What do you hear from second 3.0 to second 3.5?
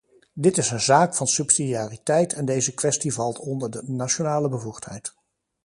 valt